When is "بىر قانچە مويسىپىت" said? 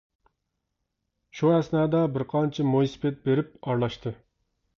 2.15-3.21